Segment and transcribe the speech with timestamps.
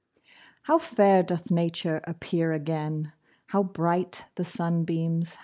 [0.63, 3.13] How fair doth Nature Appear again!
[3.49, 5.37] How bright the sunbeams!